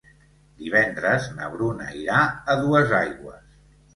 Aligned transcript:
Divendres 0.61 1.27
na 1.35 1.49
Bruna 1.57 1.91
irà 1.99 2.23
a 2.53 2.57
Duesaigües. 2.63 3.55